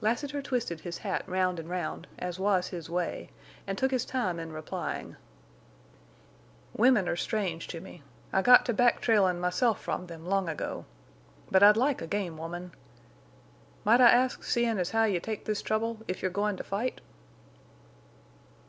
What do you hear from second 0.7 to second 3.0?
his hat round and round, as was his